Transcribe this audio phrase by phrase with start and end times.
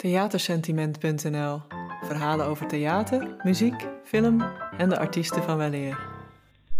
[0.00, 1.62] Theatersentiment.nl
[2.02, 4.42] Verhalen over theater, muziek, film
[4.78, 5.98] en de artiesten van weleer.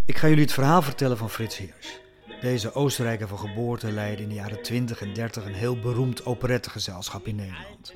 [0.06, 2.00] Ik ga jullie het verhaal vertellen van Frits Heers.
[2.40, 7.26] Deze Oostenrijker van geboorte leidde in de jaren 20 en 30 een heel beroemd operettegezelschap
[7.26, 7.92] in Nederland.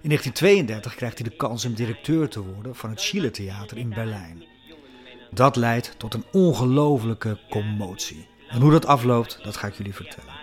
[0.00, 4.44] In 1932 krijgt hij de kans om directeur te worden van het Schillertheater in Berlijn.
[5.30, 8.28] Dat leidt tot een ongelofelijke commotie.
[8.48, 10.41] En hoe dat afloopt, dat ga ik jullie vertellen.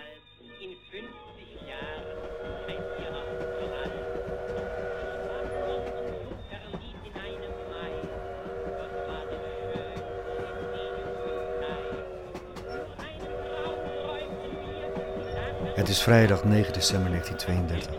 [15.80, 17.94] Het is vrijdag 9 december 1932.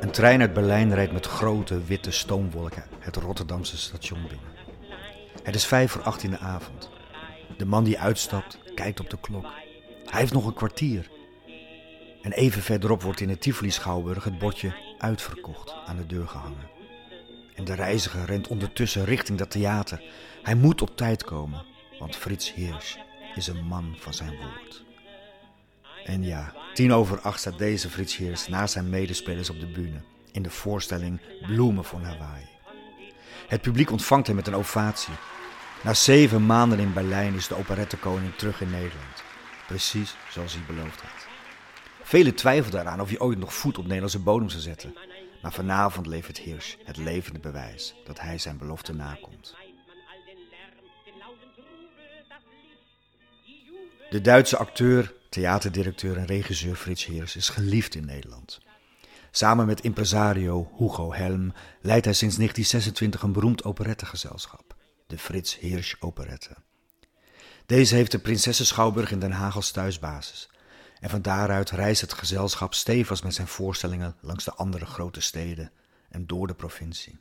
[0.00, 4.48] Een trein uit Berlijn rijdt met grote witte stoomwolken het Rotterdamse station binnen.
[5.42, 6.90] Het is vijf voor acht in de avond.
[7.56, 9.46] De man die uitstapt kijkt op de klok.
[10.04, 11.10] Hij heeft nog een kwartier.
[12.22, 16.70] En even verderop wordt in het Tivoli-schouwburg het bordje uitverkocht aan de deur gehangen.
[17.54, 20.02] En de reiziger rent ondertussen richting dat theater.
[20.42, 21.64] Hij moet op tijd komen,
[21.98, 22.98] want Frits Heers
[23.34, 24.84] is een man van zijn woord.
[26.04, 30.00] En ja, tien over acht staat deze Frits Heers naast zijn medespelers op de bühne
[30.32, 32.48] in de voorstelling Bloemen van Hawaii.
[33.48, 35.14] Het publiek ontvangt hem met een ovatie.
[35.82, 39.22] Na zeven maanden in Berlijn is de operettekoning terug in Nederland.
[39.66, 41.26] Precies zoals hij beloofd had.
[42.02, 44.94] Velen twijfelden eraan of hij ooit nog voet op Nederlandse bodem zou zetten.
[45.42, 49.54] Maar vanavond levert Heers het levende bewijs dat hij zijn belofte nakomt.
[54.10, 58.60] De Duitse acteur, theaterdirecteur en regisseur Frits Heers is geliefd in Nederland.
[59.30, 64.76] Samen met impresario Hugo Helm leidt hij sinds 1926 een beroemd operettegezelschap,
[65.06, 66.56] de Frits Heers Operette.
[67.66, 70.50] Deze heeft de Prinsessenschouwburg in Den Haag als thuisbasis.
[71.00, 75.72] En van daaruit reist het gezelschap stevig met zijn voorstellingen langs de andere grote steden
[76.08, 77.18] en door de provincie.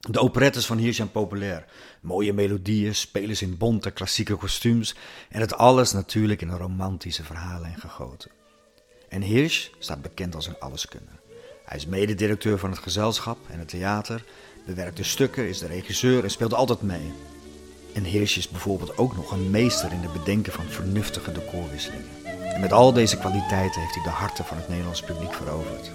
[0.00, 1.64] De operettes van hier zijn populair.
[2.00, 4.94] Mooie melodieën, spelers in bonte klassieke kostuums
[5.28, 8.30] en het alles natuurlijk in een romantische verhaallijn gegoten.
[9.08, 11.20] En Hirsch staat bekend als een alleskunner.
[11.64, 14.24] Hij is mededirecteur van het gezelschap en het theater,
[14.66, 17.12] bewerkt de stukken, is de regisseur en speelt altijd mee.
[17.94, 22.24] En Hirsch is bijvoorbeeld ook nog een meester in het bedenken van vernuftige decorwisselingen.
[22.54, 25.90] En met al deze kwaliteiten heeft hij de harten van het Nederlands publiek veroverd.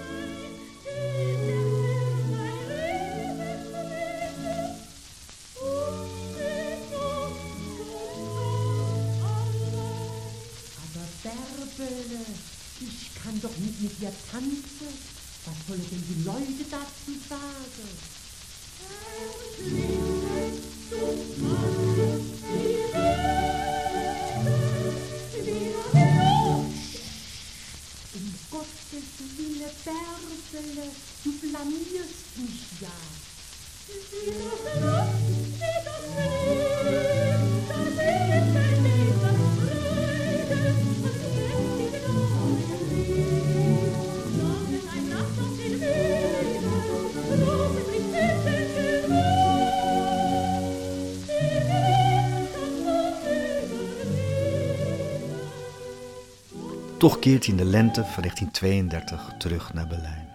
[57.01, 60.29] Toch keert hij in de lente van 1932 terug naar Berlijn.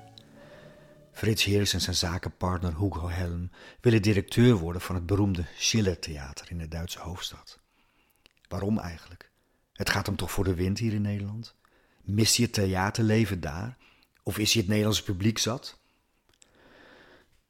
[1.13, 3.51] Frits Heers en zijn zakenpartner Hugo Helm
[3.81, 7.59] willen directeur worden van het beroemde Schillertheater in de Duitse hoofdstad.
[8.49, 9.31] Waarom eigenlijk?
[9.73, 11.55] Het gaat hem toch voor de wind hier in Nederland?
[12.03, 13.77] Mist hij het theaterleven daar?
[14.23, 15.79] Of is hij het Nederlandse publiek zat?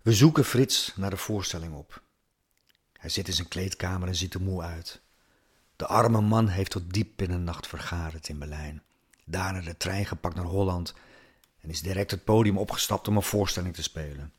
[0.02, 2.02] We zoeken Frits naar de voorstelling op.
[2.92, 5.00] Hij zit in zijn kleedkamer en ziet er moe uit.
[5.76, 8.84] De arme man heeft tot diep in de nacht vergaderd in Berlijn.
[9.28, 10.94] Daarna de trein gepakt naar Holland
[11.60, 14.32] en is direct het podium opgestapt om een voorstelling te spelen.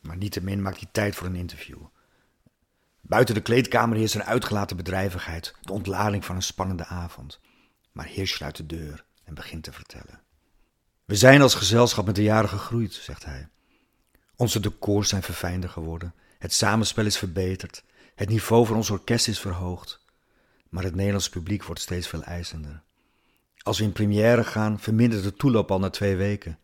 [0.00, 1.82] Maar niettemin maakt hij tijd voor een interview.
[3.00, 7.40] Buiten de kleedkamer is een uitgelaten bedrijvigheid, de ontlading van een spannende avond.
[7.92, 10.22] Maar Heers sluit de deur en begint te vertellen.
[11.04, 13.48] We zijn als gezelschap met de jaren gegroeid, zegt hij.
[14.36, 17.84] Onze decors zijn verfijnder geworden, het samenspel is verbeterd,
[18.14, 20.02] het niveau van ons orkest is verhoogd.
[20.68, 22.83] Maar het Nederlands publiek wordt steeds veel eisender.
[23.64, 26.58] Als we in première gaan, vermindert de toeloop al na twee weken.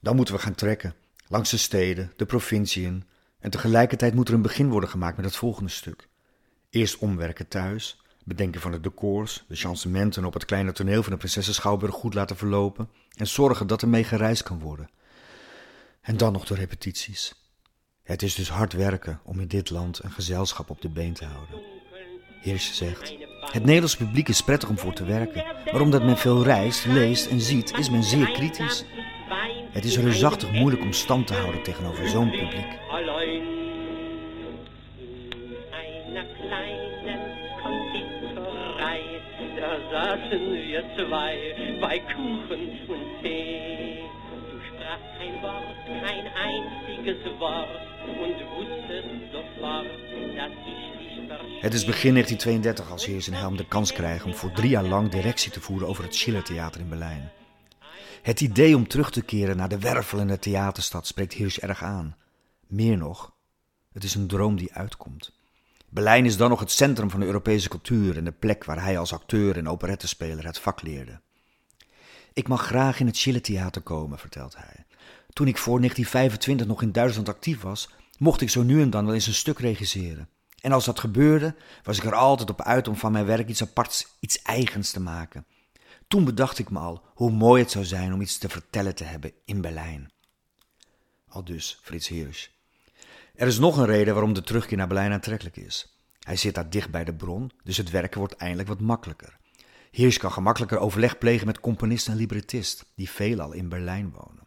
[0.00, 0.94] Dan moeten we gaan trekken,
[1.28, 3.04] langs de steden, de provinciën.
[3.38, 6.08] En tegelijkertijd moet er een begin worden gemaakt met het volgende stuk.
[6.70, 11.18] Eerst omwerken thuis, bedenken van de decors, de chansementen op het kleine toneel van de
[11.18, 14.90] Prinsessenschouwburg goed laten verlopen en zorgen dat er mee gereisd kan worden.
[16.00, 17.34] En dan nog de repetities.
[18.02, 21.24] Het is dus hard werken om in dit land een gezelschap op de been te
[21.24, 21.62] houden.
[22.40, 23.14] Heers zegt,
[23.50, 27.26] het Nederlands publiek is prettig om voor te werken, maar omdat men veel reist, leest
[27.26, 28.84] en ziet, is men zeer kritisch.
[29.70, 32.80] Het is reusachtig moeilijk om stand te houden tegenover zo'n publiek.
[39.92, 41.36] Saßen wir zwei
[41.80, 44.00] bei Kuchen und Tee.
[44.50, 46.81] Du sprachst kein Wort, kein einziges
[51.60, 54.84] Het is begin 1932 als Heers en Helm de kans krijgen om voor drie jaar
[54.84, 57.30] lang directie te voeren over het Schillertheater in Berlijn.
[58.22, 62.16] Het idee om terug te keren naar de wervelende theaterstad spreekt Hirsch erg aan.
[62.66, 63.34] Meer nog,
[63.92, 65.32] het is een droom die uitkomt.
[65.88, 68.98] Berlijn is dan nog het centrum van de Europese cultuur en de plek waar hij
[68.98, 71.20] als acteur en operettespeler het vak leerde.
[72.32, 74.84] Ik mag graag in het Schillertheater komen, vertelt hij.
[75.32, 77.88] Toen ik voor 1925 nog in Duitsland actief was,
[78.18, 80.28] mocht ik zo nu en dan wel eens een stuk regisseren.
[80.60, 83.62] En als dat gebeurde, was ik er altijd op uit om van mijn werk iets
[83.62, 85.46] aparts, iets eigens te maken.
[86.08, 89.04] Toen bedacht ik me al hoe mooi het zou zijn om iets te vertellen te
[89.04, 90.12] hebben in Berlijn.
[91.28, 92.48] Al dus Frits Hirsch.
[93.34, 95.96] Er is nog een reden waarom de terugkeer naar Berlijn aantrekkelijk is.
[96.18, 99.38] Hij zit daar dicht bij de bron, dus het werken wordt eindelijk wat makkelijker.
[99.90, 104.41] Hirsch kan gemakkelijker overleg plegen met componist en librettist, die veelal in Berlijn wonen.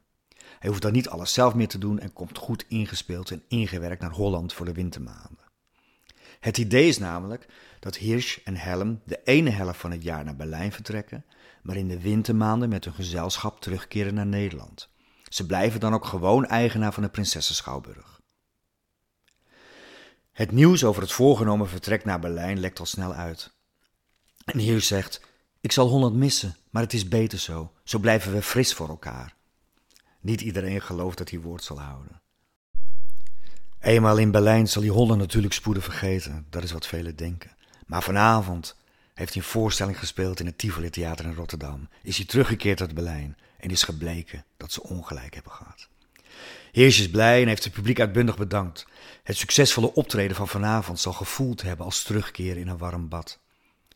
[0.66, 4.02] Hij hoeft dan niet alles zelf meer te doen en komt goed ingespeeld en ingewerkt
[4.02, 5.38] naar Holland voor de wintermaanden.
[6.40, 7.48] Het idee is namelijk
[7.80, 11.26] dat Hirsch en Helm de ene helft van het jaar naar Berlijn vertrekken,
[11.64, 14.90] maar in de wintermaanden met hun gezelschap terugkeren naar Nederland.
[15.30, 18.22] Ze blijven dan ook gewoon eigenaar van de Prinsessenschouwburg.
[20.32, 23.54] Het nieuws over het voorgenomen vertrek naar Berlijn lekt al snel uit.
[24.46, 25.22] En Hirsch zegt:
[25.62, 27.72] Ik zal Holland missen, maar het is beter zo.
[27.84, 29.36] Zo blijven we fris voor elkaar.
[30.26, 32.22] Niet iedereen gelooft dat hij woord zal houden.
[33.80, 37.52] Eenmaal in Berlijn zal hij Holland natuurlijk spoedig vergeten, dat is wat velen denken.
[37.86, 38.76] Maar vanavond
[39.14, 41.90] heeft hij een voorstelling gespeeld in het Tivoli Theater in Rotterdam.
[42.02, 45.88] Is hij teruggekeerd uit Berlijn en is gebleken dat ze ongelijk hebben gehad.
[46.72, 48.86] Heers is blij en heeft het publiek uitbundig bedankt.
[49.24, 53.40] Het succesvolle optreden van vanavond zal gevoeld hebben als terugkeer in een warm bad.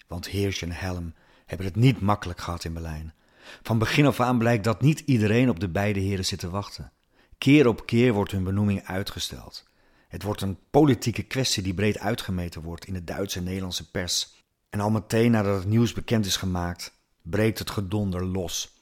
[0.07, 1.13] Want Heers en Helm
[1.45, 3.13] hebben het niet makkelijk gehad in Berlijn.
[3.61, 6.91] Van begin af aan blijkt dat niet iedereen op de beide heren zit te wachten.
[7.37, 9.67] Keer op keer wordt hun benoeming uitgesteld.
[10.07, 14.35] Het wordt een politieke kwestie die breed uitgemeten wordt in de Duitse en Nederlandse pers.
[14.69, 18.77] En al meteen nadat het nieuws bekend is gemaakt, breekt het gedonder los.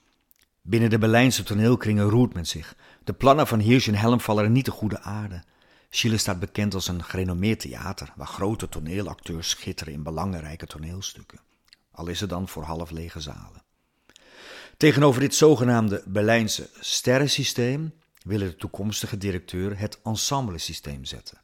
[0.62, 2.75] Binnen de Berlijnse toneelkringen roert men zich.
[3.04, 5.44] De plannen van Hirsch en Helm vallen er niet te goede aarde.
[5.90, 11.40] Chile staat bekend als een gerenommeerd theater waar grote toneelacteurs schitteren in belangrijke toneelstukken.
[11.92, 13.66] Al is het dan voor half lege zalen.
[14.77, 17.94] Tegenover dit zogenaamde Berlijnse sterrensysteem
[18.24, 21.38] willen de toekomstige directeur het ensemblesysteem zetten.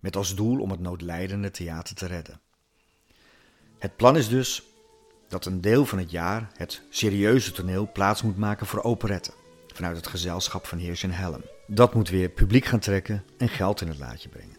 [0.00, 2.40] Met als doel om het noodlijdende theater te redden.
[3.78, 4.62] Het plan is dus
[5.28, 9.34] dat een deel van het jaar het serieuze toneel plaats moet maken voor operetten.
[9.74, 11.42] Vanuit het gezelschap van Heers en Helm.
[11.66, 14.55] Dat moet weer publiek gaan trekken en geld in het laadje brengen.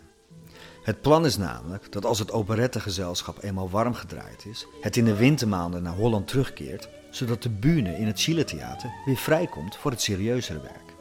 [0.87, 5.15] Het plan is namelijk dat als het operettengezelschap eenmaal warm gedraaid is, het in de
[5.15, 10.61] wintermaanden naar Holland terugkeert, zodat de bühne in het Chile-theater weer vrijkomt voor het serieuzere
[10.61, 10.93] werk.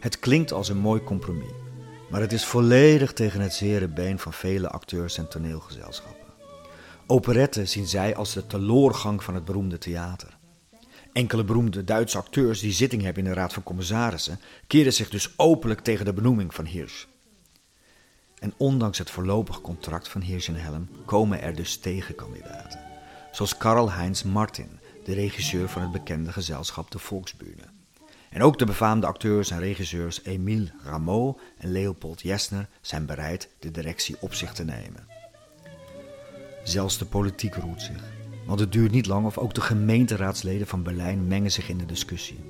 [0.00, 1.50] Het klinkt als een mooi compromis,
[2.10, 6.32] maar het is volledig tegen het zere been van vele acteurs en toneelgezelschappen.
[7.06, 10.38] Operetten zien zij als de teloorgang van het beroemde theater.
[11.12, 15.32] Enkele beroemde Duitse acteurs die zitting hebben in de Raad van Commissarissen keren zich dus
[15.36, 17.09] openlijk tegen de benoeming van Hirsch.
[18.40, 22.80] En ondanks het voorlopig contract van Hirsch en Helm komen er dus tegenkandidaten.
[23.32, 27.64] Zoals Karl-Heinz Martin, de regisseur van het bekende gezelschap De Volksbühne.
[28.30, 33.70] En ook de befaamde acteurs en regisseurs Emile Rameau en Leopold Jesner zijn bereid de
[33.70, 35.06] directie op zich te nemen.
[36.64, 38.02] Zelfs de politiek roert zich,
[38.46, 41.86] want het duurt niet lang of ook de gemeenteraadsleden van Berlijn mengen zich in de
[41.86, 42.40] discussie.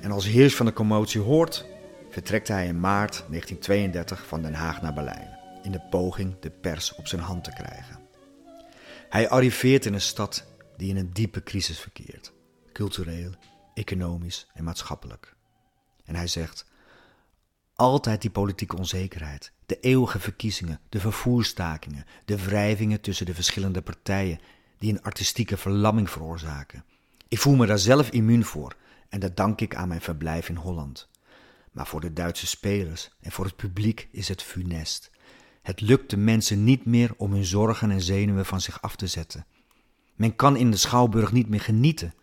[0.00, 1.66] En als Heers van de commotie hoort,
[2.12, 6.94] vertrekt hij in maart 1932 van Den Haag naar Berlijn, in de poging de pers
[6.94, 7.98] op zijn hand te krijgen.
[9.08, 12.32] Hij arriveert in een stad die in een diepe crisis verkeert,
[12.72, 13.30] cultureel,
[13.74, 15.34] economisch en maatschappelijk.
[16.04, 16.66] En hij zegt:
[17.74, 24.40] altijd die politieke onzekerheid, de eeuwige verkiezingen, de vervoerstakingen, de wrijvingen tussen de verschillende partijen
[24.78, 26.84] die een artistieke verlamming veroorzaken.
[27.28, 28.76] Ik voel me daar zelf immuun voor
[29.08, 31.08] en dat dank ik aan mijn verblijf in Holland.
[31.72, 35.10] Maar voor de Duitse spelers en voor het publiek is het funest.
[35.62, 39.06] Het lukt de mensen niet meer om hun zorgen en zenuwen van zich af te
[39.06, 39.46] zetten.
[40.14, 42.14] Men kan in de schouwburg niet meer genieten.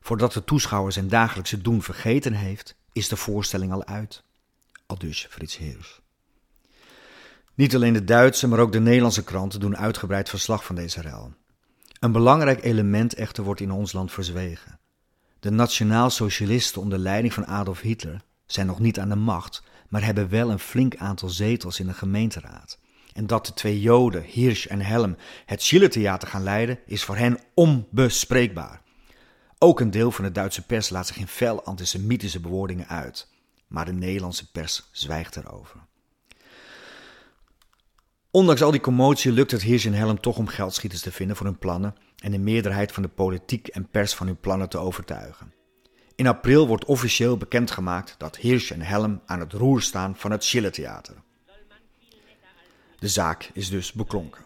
[0.00, 4.22] Voordat de toeschouwer zijn dagelijkse doen vergeten heeft, is de voorstelling al uit.
[4.86, 6.00] Aldus Frits Heers.
[7.54, 11.34] Niet alleen de Duitse, maar ook de Nederlandse kranten doen uitgebreid verslag van deze rel.
[11.98, 14.78] Een belangrijk element echter wordt in ons land verzwegen.
[15.40, 20.28] De nationaal-socialisten onder leiding van Adolf Hitler zijn nog niet aan de macht, maar hebben
[20.28, 22.78] wel een flink aantal zetels in de gemeenteraad.
[23.12, 27.38] En dat de twee Joden, Hirsch en Helm, het Schillertheater gaan leiden, is voor hen
[27.54, 28.82] onbespreekbaar.
[29.58, 33.28] Ook een deel van de Duitse pers laat zich in fel antisemitische bewoordingen uit,
[33.66, 35.80] maar de Nederlandse pers zwijgt erover.
[38.30, 41.46] Ondanks al die commotie lukt het Hirsch en Helm toch om geldschieters te vinden voor
[41.46, 45.52] hun plannen en de meerderheid van de politiek en pers van hun plannen te overtuigen.
[46.16, 50.44] In april wordt officieel bekendgemaakt dat Hirsch en Helm aan het roer staan van het
[50.44, 51.14] Schillertheater.
[52.98, 54.42] De zaak is dus beklonken.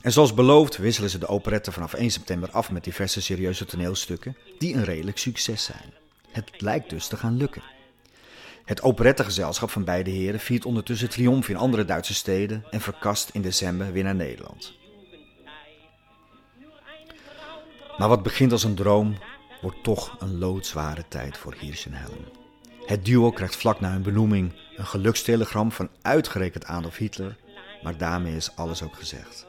[0.00, 4.36] En zoals beloofd wisselen ze de operette vanaf 1 september af met diverse serieuze toneelstukken
[4.58, 5.94] die een redelijk succes zijn.
[6.30, 7.62] Het lijkt dus te gaan lukken.
[8.64, 13.42] Het operettegezelschap van beide heren viert ondertussen triomf in andere Duitse steden en verkast in
[13.42, 14.72] december weer naar Nederland.
[17.98, 19.18] Maar wat begint als een droom,
[19.60, 22.24] wordt toch een loodzware tijd voor Hirsch en Helm.
[22.86, 27.36] Het duo krijgt vlak na hun benoeming een gelukstelegram van uitgerekend Adolf Hitler,
[27.82, 29.46] maar daarmee is alles ook gezegd.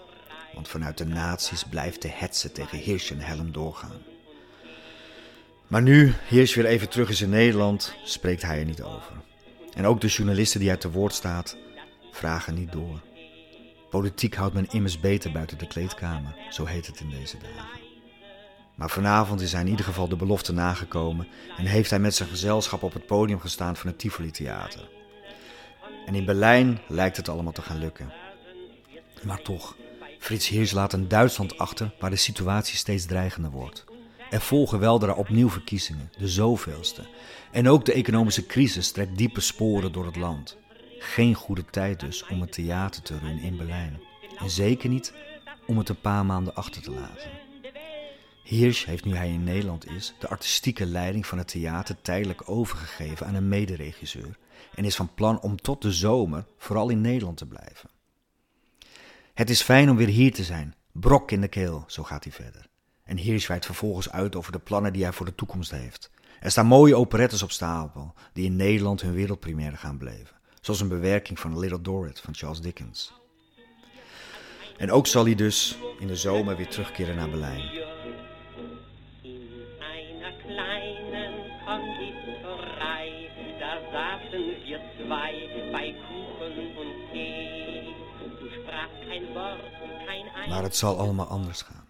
[0.54, 4.02] Want vanuit de nazi's blijft de hetze tegen Hirsch en Helm doorgaan.
[5.68, 9.14] Maar nu Hirsch weer even terug is in Nederland, spreekt hij er niet over.
[9.74, 11.58] En ook de journalisten die hij te woord staat,
[12.12, 13.02] vragen niet door.
[13.90, 17.89] Politiek houdt men immers beter buiten de kleedkamer, zo heet het in deze dagen.
[18.80, 22.30] Maar vanavond is hij in ieder geval de belofte nagekomen en heeft hij met zijn
[22.30, 24.90] gezelschap op het podium gestaan van het Tivoli Theater.
[26.06, 28.14] En in Berlijn lijkt het allemaal te gaan lukken.
[29.24, 29.76] Maar toch,
[30.20, 33.86] Frits Heers laat een Duitsland achter waar de situatie steeds dreigender wordt.
[34.30, 37.02] Er volgen weldra opnieuw verkiezingen, de zoveelste.
[37.52, 40.58] En ook de economische crisis trekt diepe sporen door het land.
[41.00, 44.00] Geen goede tijd dus om het theater te runnen in Berlijn.
[44.38, 45.14] En zeker niet
[45.68, 47.49] om het een paar maanden achter te laten.
[48.50, 53.28] Hirsch heeft nu hij in Nederland is de artistieke leiding van het theater tijdelijk overgegeven
[53.28, 54.38] aan een mederegisseur
[54.76, 57.90] en is van plan om tot de zomer vooral in Nederland te blijven.
[59.34, 62.34] Het is fijn om weer hier te zijn, brok in de keel, zo gaat hij
[62.34, 62.68] verder.
[63.04, 66.12] En Hirsch wijdt vervolgens uit over de plannen die hij voor de toekomst heeft.
[66.40, 70.88] Er staan mooie operettes op stapel die in Nederland hun wereldpremière gaan beleven, zoals een
[70.88, 73.14] bewerking van Little Dorrit van Charles Dickens.
[74.78, 77.79] En ook zal hij dus in de zomer weer terugkeren naar Berlijn.
[90.60, 91.88] Maar het zal allemaal anders gaan.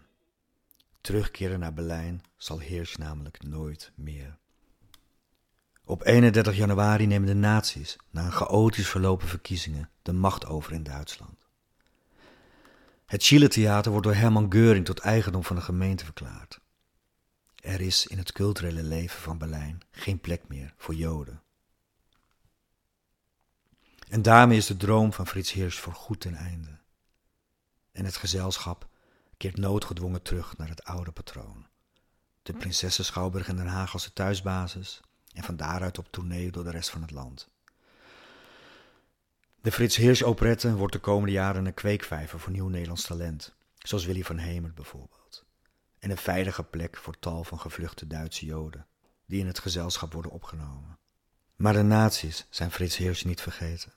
[1.02, 4.38] Terugkeren naar Berlijn zal Heers namelijk nooit meer.
[5.84, 10.84] Op 31 januari nemen de nazi's, na een chaotisch verlopen verkiezingen, de macht over in
[10.84, 11.48] Duitsland.
[13.06, 16.60] Het Chile-theater wordt door Hermann Geuring tot eigendom van de gemeente verklaard.
[17.56, 21.42] Er is in het culturele leven van Berlijn geen plek meer voor Joden.
[24.10, 26.79] En daarmee is de droom van Frits Heers voor goed ten einde.
[28.00, 28.88] En het gezelschap
[29.38, 31.68] keert noodgedwongen terug naar het oude patroon.
[32.42, 35.02] De Prinsessen Schouwburg in Den Haag als de thuisbasis
[35.34, 37.50] en van daaruit op tournee door de rest van het land.
[39.62, 44.06] De Frits Heers operette wordt de komende jaren een kweekvijver voor nieuw Nederlands talent, zoals
[44.06, 45.46] Willy van Hemert bijvoorbeeld.
[46.00, 48.88] En een veilige plek voor tal van gevluchte Duitse Joden,
[49.26, 50.98] die in het gezelschap worden opgenomen.
[51.56, 53.94] Maar de nazi's zijn Frits Heers niet vergeten.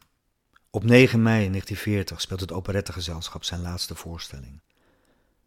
[0.74, 4.60] Op 9 mei 1940 speelt het operettegezelschap zijn laatste voorstelling.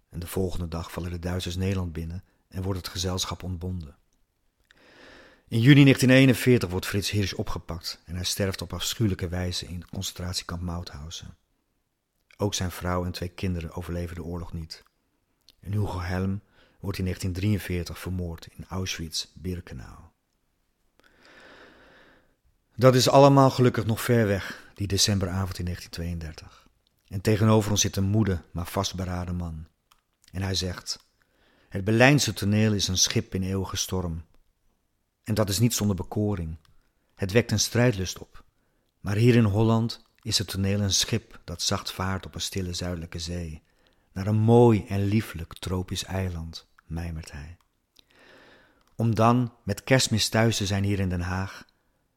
[0.10, 3.96] En de volgende dag vallen de Duitsers Nederland binnen en wordt het gezelschap ontbonden.
[5.48, 10.62] In juni 1941 wordt Frits Hirsch opgepakt en hij sterft op afschuwelijke wijze in concentratiekamp
[10.62, 11.38] Mauthausen.
[12.38, 14.84] Ook zijn vrouw en twee kinderen overleven de oorlog niet.
[15.60, 16.42] En Hugo Helm
[16.80, 19.98] wordt in 1943 vermoord in Auschwitz-Birkenau.
[22.76, 26.68] Dat is allemaal gelukkig nog ver weg, die decemberavond in 1932.
[27.08, 29.68] En tegenover ons zit een moede, maar vastberaden man.
[30.32, 31.08] En hij zegt:
[31.70, 34.26] Het Berlijnse toneel is een schip in eeuwige storm.
[35.24, 36.58] En dat is niet zonder bekoring.
[37.16, 38.44] Het wekt een strijdlust op.
[39.00, 42.74] Maar hier in Holland is het toneel een schip dat zacht vaart op een stille
[42.74, 43.64] zuidelijke zee,
[44.12, 47.58] naar een mooi en lieflijk tropisch eiland, mijmert hij.
[48.96, 51.66] Om dan met kerstmis thuis te zijn hier in Den Haag,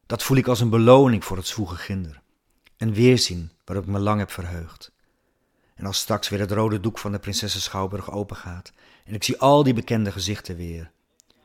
[0.05, 2.21] dat voel ik als een beloning voor het zwoege ginder.
[2.79, 4.91] Een weerzien waarop ik me lang heb verheugd.
[5.75, 8.71] En als straks weer het rode doek van de Prinsessen Schouwburg opengaat
[9.05, 10.91] en ik zie al die bekende gezichten weer,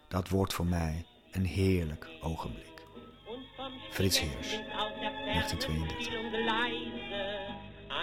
[0.09, 2.83] dat wordt voor mij een heerlijk ogenblik.
[3.91, 4.61] Frits Heers,
[5.25, 6.09] 1932.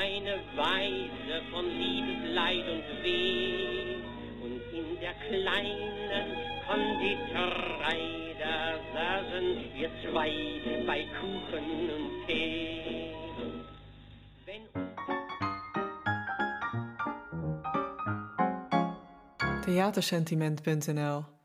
[0.01, 3.95] Eine Weise von Liebesleid und Weh
[4.43, 5.15] und in der
[6.67, 9.89] Konditorei, da saßen wir
[10.85, 13.20] bei Kuchen und Tee.
[19.65, 21.40] Theatersentiment.nl